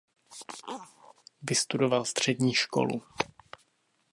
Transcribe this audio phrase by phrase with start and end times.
[1.41, 3.01] Vystudoval střední školu.